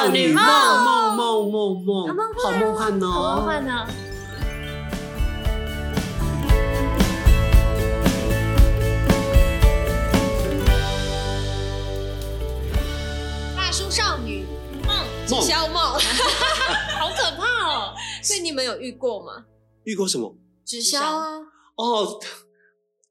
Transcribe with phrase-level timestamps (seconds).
[0.00, 3.86] 少女梦梦梦梦梦，好梦幻哦，好梦幻呢。
[13.54, 14.46] 大叔少女
[14.86, 14.96] 梦，
[15.26, 15.76] 直销梦，
[16.98, 17.94] 好可怕哦！
[18.22, 19.44] 所以你们有遇过吗？
[19.84, 20.34] 遇过什么？
[20.64, 21.26] 直销啊！
[21.76, 22.18] 哦。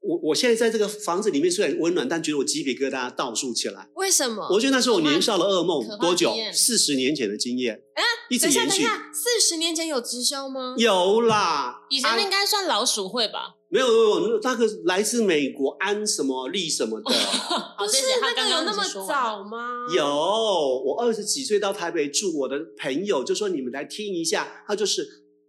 [0.00, 3.88] 我我现在在这个房子里面虽然温暖，但觉得我鸡皮疙瘩倒竖起来。
[3.96, 4.48] 为什么？
[4.50, 5.86] 我觉得那是我年少的噩梦。
[5.98, 6.34] 多久？
[6.54, 7.82] 四十年前的经验。
[7.94, 8.68] 啊，一直延续。
[8.68, 10.74] 等一下，四十年前有直销吗？
[10.78, 11.82] 有啦。
[11.90, 13.56] 以前应该算老鼠会吧？
[13.68, 17.04] 没有没有，那个来自美国安什么利什么的。
[17.78, 19.86] 不是那个有那么早吗？
[19.94, 25.06] 有，我二十几岁到台北住，我的朋友就说你们来听一下，他就是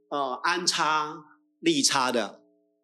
[0.09, 1.15] 呃安插
[1.61, 2.40] 利差的。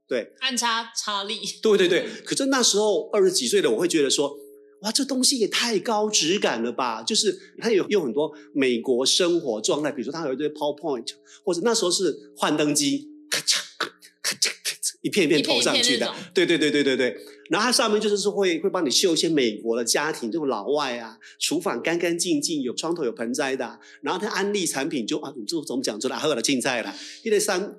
[0.08, 2.08] 对，暗插差力，对对对。
[2.24, 4.38] 可是那时候二十几岁的我会觉得说，
[4.82, 7.04] 哇，这东西也太高质感了吧！
[7.04, 11.10] 就是它有有很多美国生活状态，比如说它有一堆 PowerPoint，
[11.44, 13.90] 或者那时候是幻灯机，咔嚓咔
[14.22, 16.14] 咔嚓咔嚓，一片一片投上去的。
[16.34, 17.18] 对对对对对对。
[17.50, 23.80] 然后它上面就是说会会帮你秀一些美国的家庭，这种老外啊，厨房干干净净，有窗头有盆栽的、啊。
[24.02, 27.76] 然后它安利产品就啊，就怎么讲出来，喝了青菜了，因为三。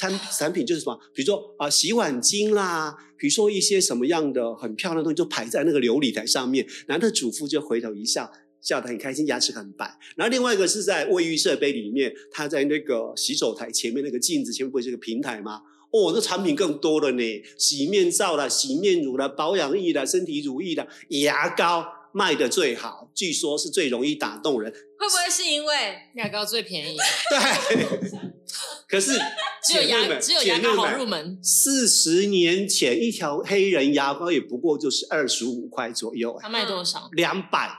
[0.00, 9.98] 产产品就是什么，比如说啊、洗碗精啦，比如说一些什么样的很漂亮的东西，就排在那个琉璃台上面，然后那主妇就回头一笑，笑得很开心，牙齿很白。
[10.16, 15.60] 然后另外一个是在卫浴设备里面，他在那个洗手台前面那个镜子前面不是有个平台吗？
[15.92, 24.70] 哦，这产品更多了呢，洗面皂啦、洗面乳啦、保养液啦、身体乳液啦、牙膏卖的最好，据说是最容易打动人。
[24.72, 25.74] 会不会是因为
[26.16, 26.96] 牙膏最便宜？
[27.30, 28.30] 对。
[28.88, 29.12] 可是
[29.64, 31.38] 只有牙只有牙膏好入门。
[31.42, 36.36] 四十年前一条黑人牙膏也不过就是二十五块左右。
[36.40, 37.08] 他卖多少？
[37.12, 37.70] 两百。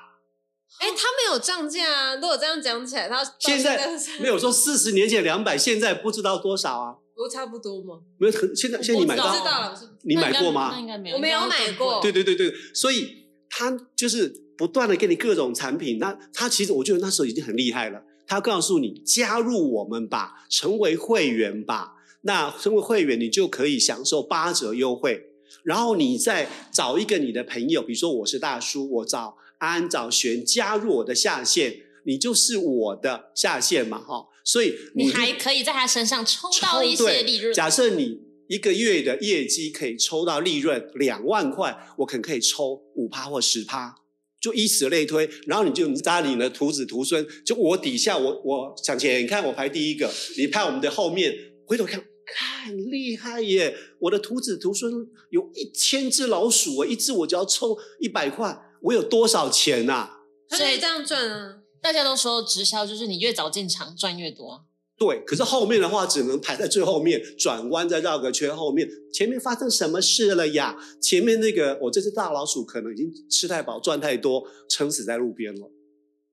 [0.79, 2.15] 哎，他没有涨价啊！
[2.15, 3.87] 如果这样讲起来，他现在
[4.19, 6.95] 没有说四十年前两百，现在不知道多少啊？
[7.13, 7.99] 不差不多吗？
[8.17, 9.31] 没有，现在现在你买到？
[9.31, 10.73] 知道了，你买过吗？
[11.13, 12.01] 我没有买过。
[12.01, 13.20] 对对对对，所以
[13.51, 15.99] 他就是不断的给你各种产品。
[15.99, 18.01] 那他其实我觉得那时候已经很厉害了。
[18.25, 21.95] 他告诉你加入我们吧，成为会员吧。
[22.21, 25.25] 那成为会员，你就可以享受八折优惠。
[25.63, 34.27] 然后你再找一个你的朋友，比如说我是大叔，我找安找璇加入我的下线，你就是我的下线嘛，哈。
[34.45, 37.53] 所以你，你还可以在他身上抽到一些利润。
[37.53, 43.95] 假设你一个月的业绩可以抽到利润两万块，我可能可以抽五趴或十趴。
[44.41, 51.33] 就以此类推，然后你就扎你的徒子徒孙，就我底下我我向前，你看我排第一个，你排我们的后面，
[51.65, 53.73] 回头看，看厉害耶！
[54.01, 54.91] 我的徒子徒孙
[55.29, 60.17] 有一千只老鼠，我一只我就要抽一百块，我有多少钱呐、啊？
[60.49, 61.59] 所以这样赚啊！
[61.81, 64.65] 大家都说直销就是你越早进场赚越多。
[65.01, 68.55] 对，可是后面的话只能排在最后面，转弯再绕个圈。
[68.55, 70.77] 后面前面发生什么事了呀？
[71.01, 75.71] 前面那个我这只大老鼠可能已经吃太饱，赚太多，撑死在路边了。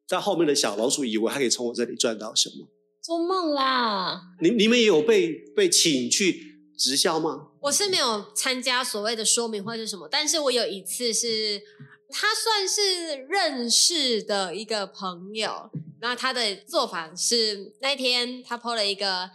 [0.06, 2.68] 但后面的小老鼠以为还可以从我这里赚到什么？
[3.02, 4.20] 做梦啦！
[4.42, 7.48] 你你们也有被被请去直销吗？
[7.62, 11.62] 我是没有参加所谓的说明会是什么，但是我有一次是，
[12.10, 15.70] 他算是认识的一个朋友。
[16.00, 19.30] 那他的做法是那天他 po 了一个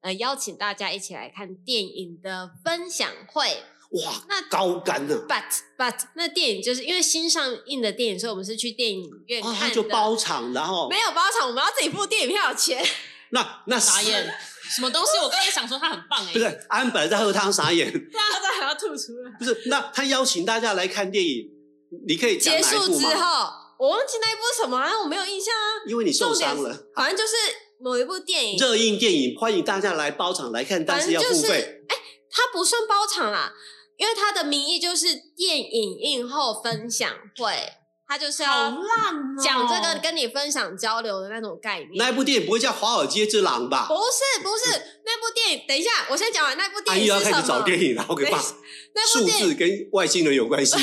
[0.00, 3.62] 呃邀请大家一起来看电影的分享会，
[4.04, 5.26] 哇，那高干的。
[5.26, 5.44] But
[5.76, 12.84] but 那电影就是因为新上映的电影，所以我们是去电影院看的，哦、就包场，然后没有包场，我们要自己付电影票钱。
[13.30, 14.34] 那那傻眼，
[14.74, 15.18] 什么东西？
[15.22, 19.30] 我刚才想说他很棒哎， 不是安本来在喝汤傻眼，对啊，他在还要吐出来。
[19.38, 21.50] 不是，那他邀请大家来看电影，
[22.06, 23.57] 你可以结束之后。
[23.78, 25.86] 我忘记那一部什么啊，我没有印象啊。
[25.86, 26.86] 因为你受伤了。
[26.94, 27.34] 反正就是
[27.80, 28.58] 某一部电影。
[28.58, 31.84] 热映电影，欢迎大家来包场来看，但是要付费。
[31.88, 31.96] 哎，
[32.30, 33.52] 它不算包场啦，
[33.96, 37.72] 因为它的名义就是电影映后分享会，
[38.08, 38.76] 它就是要
[39.40, 41.90] 讲这个跟你分享交流的那种概念。
[41.94, 43.86] 那一部电影不会叫《华尔街之狼》吧？
[43.86, 45.64] 不是，不是那部电影。
[45.68, 47.06] 等一下，我先讲完那部电影。
[47.06, 48.42] 又要开始找电影，然后给把
[49.06, 50.76] 数字跟外星人有关系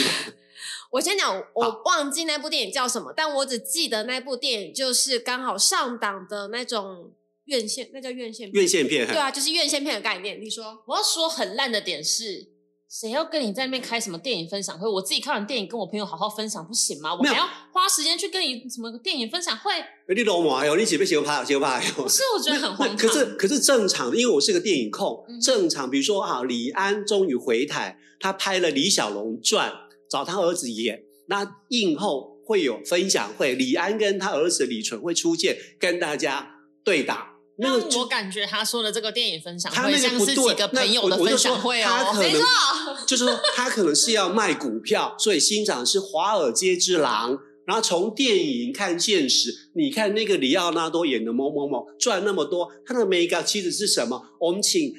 [0.91, 7.11] 我先讲，我忘记那部电影叫什么，但我只记得那部电影就是刚好上档的那种
[7.45, 8.61] 院线，那叫院线片。
[8.61, 10.41] 院线片，对啊，就是院线片的概念。
[10.41, 12.47] 你说，我要说很烂的点是，
[12.89, 14.87] 谁要跟你在那边开什么电影分享会？
[14.89, 17.13] 我自己看完电影跟我朋友好好分享不行吗？
[17.13, 19.71] 我还要花时间去跟你什么电影分享会？
[20.15, 21.91] 你老母哎呦，你几杯喜欢拍喜欢拍？
[21.91, 22.97] 不是，我觉得很荒唐。
[22.97, 25.89] 可是可是正常的，因为我是个电影控，嗯、正常。
[25.89, 29.71] 比如说啊，李安终于回台，他拍了《李小龙传》，
[30.10, 31.04] 找他儿子演。
[31.28, 37.31] 那映后会有分享会，李安跟他儿子李纯会出现，跟大家对打。
[37.57, 42.46] 那个我感觉他说的这个电影分享会，他那个不是几个朋友的分享会哦，他可能没错，
[43.07, 47.34] 就是说他可能是要卖股票，所以欣赏的是《华尔街之狼》，
[47.66, 49.50] 然后从电影看现实。
[49.74, 54.22] 你看那个里奥纳多演的某某某赚那么多，他的美感其实是什么？
[54.42, 54.94] 我们请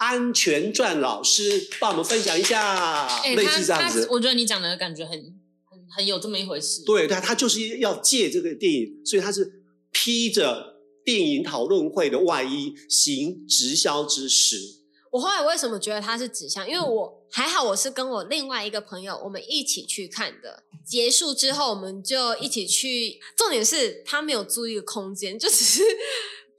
[0.00, 4.08] 安全传老师帮我们分享一下，欸、类似这样子。
[4.10, 6.82] 我觉得你讲的感觉很很很有这么一回事。
[6.84, 9.62] 对，他他就是要借这个电影，所以他是
[9.92, 10.80] 披着。
[11.02, 14.58] 电影讨论会的外衣行直销之实。
[15.10, 16.68] 我后来为什么觉得他是指向？
[16.68, 20.62] 因为我还好，我是跟我另外一个朋友，我们一起去看的。
[20.86, 23.18] 结束之后，我们就一起去。
[23.34, 25.82] 重点是他没有租一个空间，就只是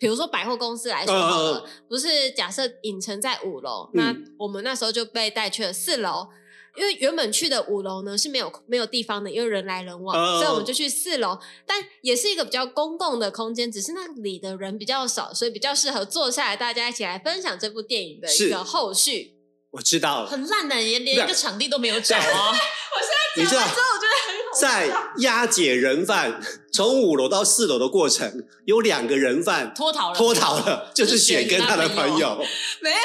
[0.01, 6.27] 比如说百货公司来说好了，呃、不是假设影城在五楼，嗯、那我们那时候就被带去了四楼。
[6.75, 11.37] 因为原本去的五楼呢是没有没有地方的，因为人来人往，uh, 所以我们就去四楼。
[11.67, 19.35] 但也是一个比较公共的空间，只是那里的人比较少，所以比较适合坐下来，大家一起来分享这部电影的一个后续。
[19.71, 22.21] 我知道了，很烂的，连连一个场地都没有找哦。
[22.25, 24.30] 我现在讲完之后，我觉得。
[24.59, 26.41] 在押解人犯
[26.73, 32.37] 从五楼到四楼的过程，有两个人犯脱逃了，脱逃了， 就是选跟他的朋友
[32.81, 32.97] 没有。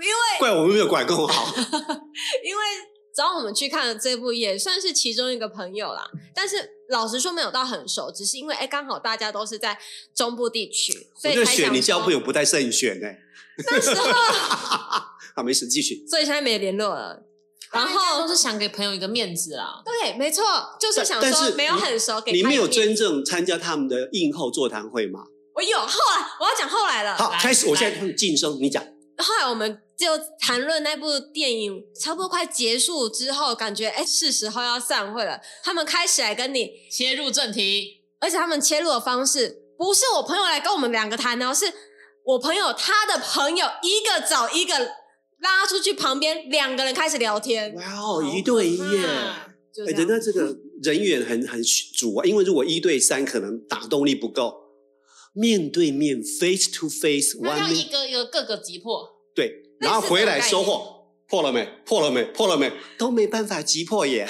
[0.00, 1.54] 因为怪我们没有管够好，
[2.42, 2.62] 因为
[3.14, 6.56] 找我们去看的这部也算是其中一个朋友啦，但是
[6.88, 9.78] 老实说没有到很熟，只是因为哎刚好大家都是在
[10.14, 13.18] 中部地区，所以才选你交朋友不太慎选哎。
[13.66, 16.02] 那时候好，没事继续。
[16.08, 17.22] 所以现在没联络了，
[17.72, 19.82] 然后都是想给朋友一个面子啊。
[19.84, 20.44] 对，没错，
[20.80, 25.20] 就是想说没有很熟，给你没有真正参加他们的映后座谈会吗？
[25.54, 27.16] 我有，后来我要讲后来了。
[27.16, 28.82] 好，开始，我现在晋升，你讲。
[29.18, 29.82] 后来我们。
[30.00, 30.06] 就
[30.40, 35.38] 谈论那部电影，差不多快结束之后，感觉哎，是时候要散会了。
[35.62, 41.70] 他们开始来跟你切入正题，而且他们切入的方式不是我朋友来跟我们两个谈的，是
[42.24, 44.74] 我朋友他的朋友一个找一个
[45.40, 47.74] 拉出去旁边，两个人开始聊天。
[47.74, 49.06] 哇哦，一对一耶！
[49.86, 51.62] 哎，人家这个人缘很很
[51.94, 54.54] 足啊，因为如果一对三，可能打动力不够。
[55.32, 59.08] 面对面，face to face，那要一个一个各个击破。
[59.34, 59.62] 对。
[59.78, 61.66] 然后回来收获，破了没？
[61.86, 62.24] 破了没？
[62.24, 62.70] 破了没？
[62.98, 64.28] 都没办法击破耶！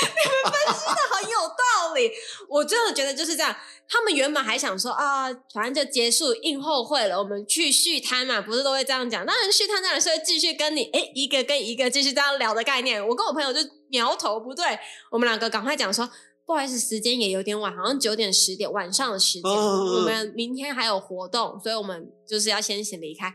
[0.00, 1.65] 你们分析的很有道
[1.96, 2.10] 理，
[2.48, 3.56] 我真的觉得就是这样。
[3.88, 9.24] 他们原本还想说啊，反正就结束映后会了，我们去续摊嘛，不是都会这样讲？
[9.24, 13.00] 当然续摊当然是会继续跟你哎一个跟一个继续这样聊的概念。
[13.06, 14.78] 我跟我朋友就苗头不对，
[15.10, 16.10] 我们两个赶快讲说，
[16.46, 23.34] 不好意思，时间也有点晚，好像九点十点晚上的时间，哦、我们明天还有活动，所以我们就是要先行离开。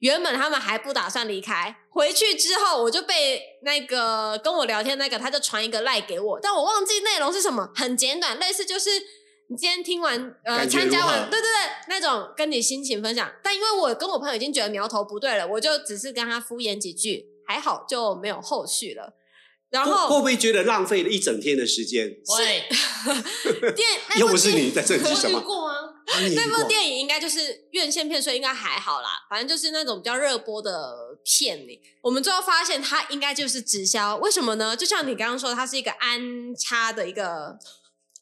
[0.00, 8.90] 原本他们还不打算离开，回去之后我就被那个跟我聊天那个，他就传一个赖给我，但我忘记内容是什么，很简短，类似就是
[9.48, 13.28] 你今天听完呃参加完，对对对，那种跟你心情分享。
[13.42, 19.14] 但因为我跟我朋友已经觉得苗头不对了，我就只是跟他敷衍几句，还好就没有后续了。
[19.70, 22.08] 然后会不会觉得浪费了一整天的时间？
[22.26, 22.64] 会。
[23.76, 23.88] 电
[24.18, 25.40] 又不是你在这里什么？
[26.34, 29.10] 那部电影应该就是院线片，所以应该还好啦。
[29.28, 34.16] 反正就是那种比较热播的片里，我们最后发现它应该就是直销。
[34.16, 34.74] 为什么呢？
[34.74, 36.18] 就像你刚刚说，它是一个安
[36.56, 37.58] 插的一个，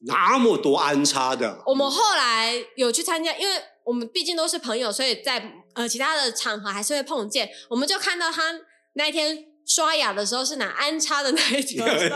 [0.05, 1.63] 那么多安插的。
[1.67, 7.49] 我们后来有去参加，因为我们毕竟都是朋友，所以在呃其他的场合还是会碰见。
[7.71, 8.61] 我们就看到他
[8.95, 9.47] 那一天。
[9.67, 12.09] 刷牙的时候是拿安插的那一条， 所以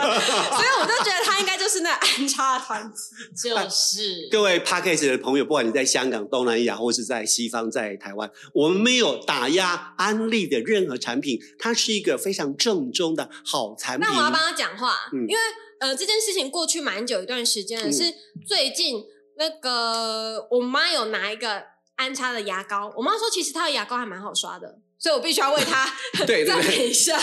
[0.79, 3.13] 我就觉得他应该就是那安插的团子。
[3.35, 14.07] 就是各位 Podcast 的朋友，不管你在香港、东南亚，或是在西方、在台湾，我们没有打压安利的任何产品，它是一个非常正宗的好产品。
[14.09, 15.39] 那我要帮他讲话，嗯、因为
[15.81, 18.13] 呃这件事情过去蛮久一段时间了，嗯、是
[18.47, 19.03] 最近
[19.37, 21.63] 那个我妈有拿一个
[21.97, 24.79] 安插的牙膏，我妈说其实她的牙膏还蛮好刷的。
[25.01, 25.91] 所以我必须要为他
[26.45, 27.19] 赞美一下。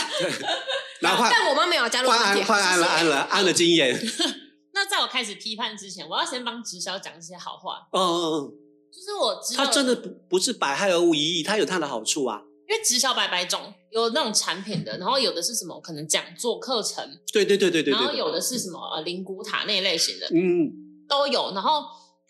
[1.00, 2.08] 然后，但我妈没有加入。
[2.08, 3.96] 换安，换安了，安了，安了经验。
[4.74, 7.88] 那在我开始批判之前，我要先帮直销讲一些好话。
[7.92, 8.52] 嗯嗯嗯。
[8.90, 12.42] 就是我知道，他真的不不是百害而无一益，他有他的好处啊。
[12.68, 17.92] 因为直销百百种，有那种产品的，然后有的是什么可能讲座课程，对对对对对。
[17.92, 20.68] 然后有的是什么呃灵骨塔那一类型的，嗯，
[21.08, 21.52] 都有。
[21.54, 21.84] 然后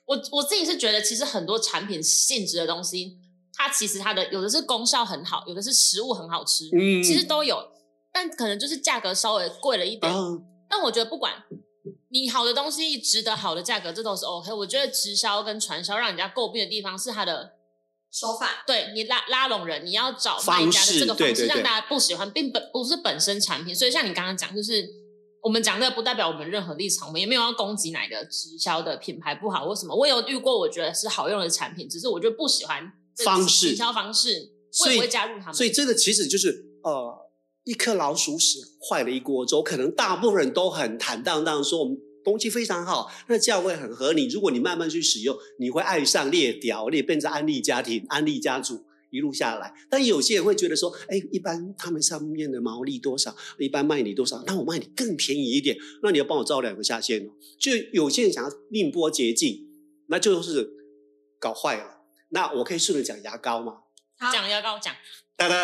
[0.04, 3.16] 我我自己是觉得，其实很多产品性质的东西。
[3.58, 7.60] 它其实它的有的是功效很好，有的是食物很好吃，嗯，其实都有，
[8.12, 10.10] 但可能就是价格稍微贵了一点。
[10.10, 11.34] 嗯，但我觉得不管
[12.10, 14.52] 你好的东西值得好的价格，这都是 OK。
[14.52, 17.54] 我觉得直销跟传销让人家诟病的地方是它的
[18.12, 23.74] 手法，对你拉拉拢人，你要找卖家的这个方式，方式对对对，让大家不喜欢，并本不是本身产品。
[23.74, 24.88] 所以像你刚刚讲，就是
[25.42, 29.96] 我我们讲这个不代表我们任何立场，我们也没有要攻击哪个直销的品牌不好或什么。
[29.96, 32.92] 我有遇过我觉得是好用的产品，只是我就不喜欢
[33.25, 34.50] 方式营销方式，
[34.84, 35.54] 我也不会加入他们。
[35.54, 37.30] 所以这个其实就是呃，
[37.64, 38.58] 一颗老鼠屎
[38.88, 39.62] 坏了一锅粥。
[39.62, 44.26] 可能大部分人都很坦荡荡说我们东西非常好，那价位很合理。
[44.28, 48.84] 如果你慢慢去使用，你会爱上列屌，你也变成安利家庭、安利家族。
[49.10, 53.34] 一路下来，但有些人会觉得说，哎，一般他们上面的毛利多少？
[53.58, 54.44] 一般卖你多少？
[54.46, 57.30] 那我卖你更便宜一点，那你要帮我招两个下线哦。
[57.58, 59.66] 就有些人想要另波捷径，
[60.08, 60.70] 那就是
[61.40, 61.97] 搞坏了。
[62.30, 63.78] 那我可以顺着讲牙膏吗？
[64.18, 64.94] 好，讲牙膏讲。
[65.37, 65.56] 当当，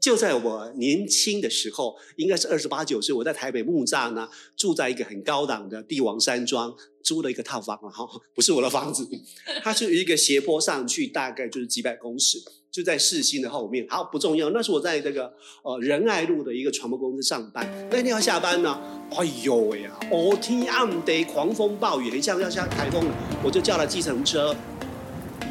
[0.00, 6.74] 就在我年轻的时候，应该是二十八九岁，我在台北木栅呢，住在一个很高档的帝王山庄，
[7.04, 9.06] 租了一个套房啊，哈， 不是我的房子，
[9.62, 12.38] 它是一个斜坡上去，大概就是几百公尺，
[12.72, 13.86] 就在世新的后面。
[13.86, 15.30] 好，不重要，那是我在这个
[15.62, 17.68] 呃仁爱路的一个传播公司上班。
[17.90, 24.56] 那天要下班呢，哎呦喂呀，哦天暗地狂风暴雨，很像要下台风了，我就叫了计程车。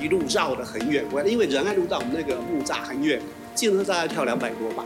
[0.01, 3.21] 一路绕得很远，我因为仁爱路到我们那个木栅很远，
[3.53, 4.83] 计程车大概跳两百多吧。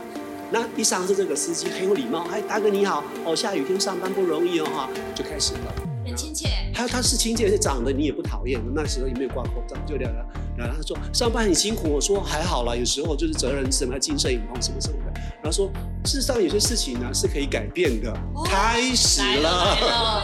[0.50, 6.48] 那一上车，这个司机很有礼貌，哎，大哥你好，哦，下雨天上班不容易哦，哈，就开始了，很亲切。
[6.72, 8.60] 他他是亲切，是长得你也不讨厌。
[8.74, 10.18] 那时候也没有挂口罩，就聊聊
[10.56, 10.76] 然后。
[10.76, 15.20] 他说上班很辛苦，我说还好啦，有时候就是责任什么进摄影棚什么什么的。
[15.42, 15.70] 然后说
[16.04, 18.12] 事实上有些事情呢是可以改变的。
[18.34, 20.22] 哦、开始了，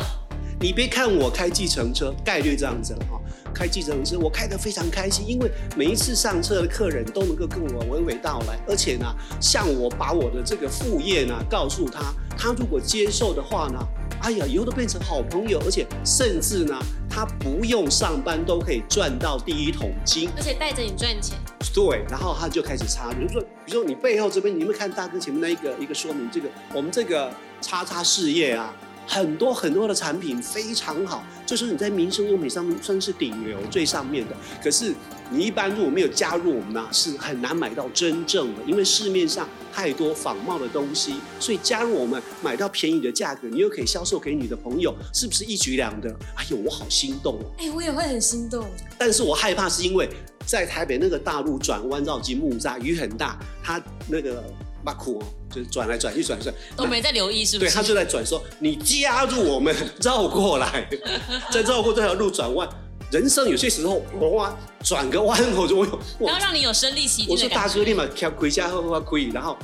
[0.62, 3.18] 你别看我开计程车，概率这样子了哈。
[3.54, 9.06] 开计程车，我开得非常开心，因为每一次上车的客人都能够跟我娓娓道来，而且呢，
[9.40, 13.78] 像我把我的这个副业呢告诉他，他如果接受的话呢，
[14.20, 21.38] 哎呀，以后都变成好朋友，而且甚至呢，他不用上班都可以赚到第一桶金，而且带着你赚钱。
[21.72, 28.76] 对，然后他就开始插，比如说，比如说你背后这边，你们看大哥前面那一个一个说明，这个我们这个叉叉事业啊。
[29.12, 34.36] 很多很多的产品非常好，就是你在民生用品上面算是顶流最上面的。
[34.62, 34.94] 可是
[35.32, 41.16] 你一般如果没有加入我们呢，是很难买到真正的，因为市面上太多仿冒的东西。
[41.40, 46.08] 所以加入我们买到便宜的价格，你又可以销售给你的朋友，是不是一举两得？
[46.36, 47.50] 哎呦，我好心动哦！
[47.58, 48.64] 哎，我也会很心动。
[48.96, 50.08] 但是我害怕是因为
[50.46, 54.40] 在台北那个大路转弯绕进木栅，雨很大，它那个。
[54.84, 57.70] 巴库哦，就是转来转去，转来转都没在留意，是不是？
[57.70, 60.88] 对，他就在转，说你加入我们，绕过来，
[61.50, 62.68] 再绕过这条路转弯。
[63.10, 67.26] 人生有些时候，哇，转个弯我就有，然后让你有身临其境。
[67.28, 69.56] 我说大哥，立马开回家喝喝亏，然后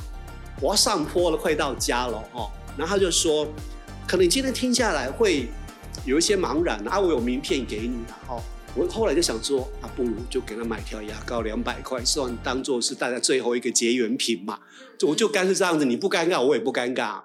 [0.59, 2.49] 我要上坡了，快到家了哦。
[2.75, 3.47] 然后他就说，
[4.05, 5.49] 可能你今天听下来会
[6.05, 8.43] 有一些茫然啊，我有名片给你的哦。
[8.77, 14.59] 我后来就想说，啊，不如就给他买条牙膏，两百块，算当做是大家最后一个结缘品嘛。
[14.99, 17.21] 就我就干脆这样子，你不尴尬，我也不尴尬。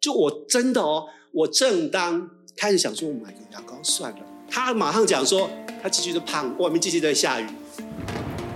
[0.00, 4.18] 就我真的哦，我正当开始想说，我买个牙膏算了。
[4.50, 5.50] 他马上讲说，
[5.82, 7.46] 他继续的胖，外面继续在下雨。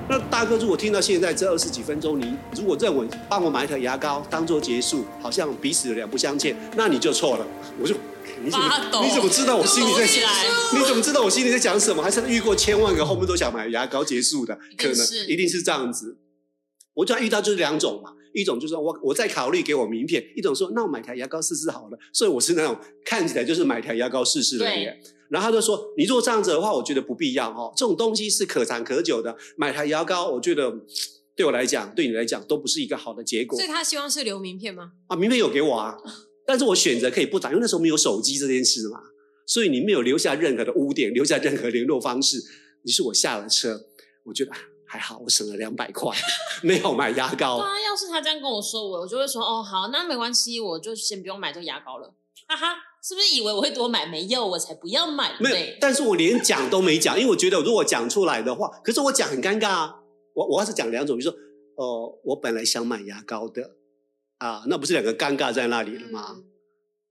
[0.09, 7.47] 那大哥，如果听到现在这二十几分钟，你如果认为帮我买一条牙膏当做结束，好像彼此两不相欠，那你就错了。
[7.79, 7.95] 我就。
[8.43, 10.23] 你怎么你怎么知道我心里在想？
[10.75, 12.03] 你怎么知道我心里在讲什么？
[12.03, 14.59] 还是遇过千万个后面都想买牙膏结束的？
[14.77, 16.19] 可能一定是这样子。
[16.95, 21.99] 我就要遇到就是两种嘛，一种就是我我在考虑给我名片，一种说那我买条牙膏试试好了。
[22.13, 24.99] 所以我是那种看起来就是买条牙膏试试的人。
[25.29, 27.73] 然后他就说，你如果这样子的话，我觉得不必要哦。
[27.77, 30.73] 这种东西是可长可久的，买条牙膏，我觉得
[31.37, 33.59] 对我来讲，对你来讲都不是一个好的结果。
[33.59, 34.93] 所以他希望是留名片吗？
[35.07, 35.99] 啊，名片有给我啊。
[36.49, 38.99] 但是我选择可以不打，因为那时候没有手机这件事嘛，
[39.47, 42.39] 所以你没有留下任何的污点，留下任何联络方式。
[42.85, 43.79] 于是我下了车，
[44.25, 44.53] 我觉得
[44.87, 46.17] 还好，我省了两百块，
[46.65, 47.59] 没有买牙膏。
[47.59, 52.15] 对啊，要是他这样跟我说，我我就会说哦，好，那没关系，我就先不用买这个牙膏了。
[52.49, 52.77] 哈哈，
[53.07, 54.07] 是不是以为我会多买？
[54.07, 55.37] 没有，我才不要买。
[55.39, 59.97] 没有，但是我连讲都没讲，因为我觉得如果讲出来的话，可是我讲很尴尬啊。
[60.35, 61.39] 我我要是讲两种，比如说，
[61.75, 63.78] 哦、呃，我本来想买牙膏的。
[64.39, 66.35] 啊，那不是两个尴尬在那里了吗？
[66.37, 66.45] 嗯、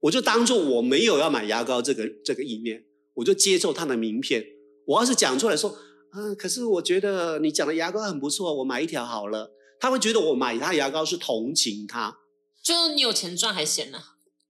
[0.00, 2.82] 我就当做我没有要买牙膏这个这个意念，
[3.14, 4.44] 我就接受他的名片。
[4.86, 5.76] 我要是讲出来说，
[6.14, 9.52] 嗯，可是我觉得你讲的牙膏很不错，我买一条好了。
[9.78, 12.18] 他会觉得我买他牙膏是同情他，
[12.64, 13.98] 就你有钱赚还嫌呢？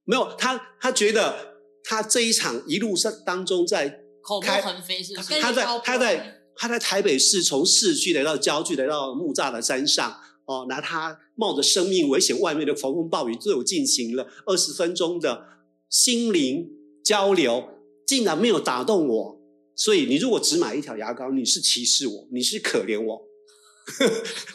[0.04, 5.40] 没有，他他觉得他这一场一路上当中在口沫横飞，是不是？
[5.40, 10.20] 他在他在他在台北市从市区来到郊区，来到木栅的山上。
[10.48, 15.46] 哦，拿他冒着生命危险，外面的狂风暴雨，对我进行了二十分钟的
[15.90, 16.70] 心灵
[17.04, 17.68] 交流，
[18.06, 19.40] 竟然没有打动我。
[19.76, 23.22] 所以，你如果只买一条牙膏，你是歧视我，你是可怜我。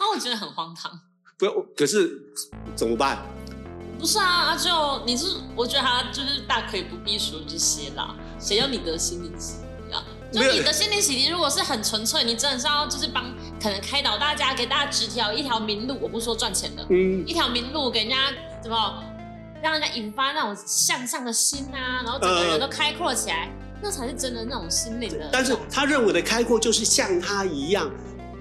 [0.00, 0.90] 那我觉得很荒唐。
[1.38, 1.46] 不，
[1.76, 2.20] 可是
[2.74, 3.24] 怎么办？
[3.96, 8.16] 不是啊，阿舅，你是我觉得他就是大可以不必说这些啦。
[8.40, 9.58] 谁要你的心灵洗
[9.88, 10.04] 涤啊？
[10.32, 13.32] 就你的心灵洗涤，如果是很纯粹，你真的是要就是帮
[13.62, 15.98] 可能开导大家，给大家指条一条明路。
[16.00, 18.32] 我不说赚钱的，嗯，一条明路给人家
[18.62, 19.02] 怎么
[19.62, 25.28] 让人家引发那种向上的心啊，然后整个人都开阔起来，呃、那才是真的那种心灵的。
[25.32, 27.90] 但是他认为的开阔，就是像他一样。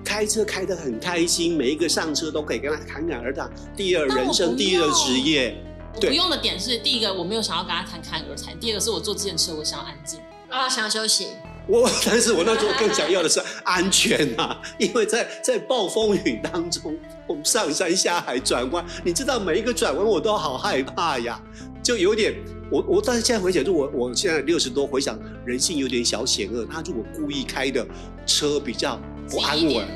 [0.06, 3.50] 开车开得很开心，每一个上车都可以跟他侃侃而谈。
[3.74, 5.56] 第二人生，第二职业。
[5.96, 11.30] 我不用的点是：第一个，我没有想要跟他侃侃而谈；第二个，是我坐自行车，我想要安静啊，想要休息。
[11.68, 16.96] 我， 但是我那时候更想要的是安全啊，因为在在暴风雨当中，
[17.28, 21.42] 我们上山下海转弯，你知道每一个转弯我都好害怕呀，
[21.82, 22.34] 就有点
[22.72, 26.66] 我我但是现在回想，就我我现在六十多，回想人性有点小险恶。
[26.66, 27.86] 他如果故意开的
[28.26, 29.00] 车比较。
[29.30, 29.88] 不安稳，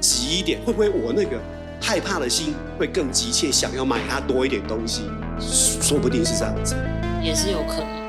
[0.00, 1.36] 急一点，会不会我那个
[1.80, 5.02] 害怕的心会更急切，想要买它多一点东西？
[5.40, 6.76] 说不定是这样子，
[7.20, 8.01] 也是有可能。